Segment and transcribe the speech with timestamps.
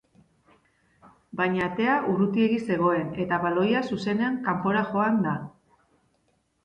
[1.41, 5.35] Baina atea urrutiegi zegoen, eta baloia zuzenean kanpora joan da.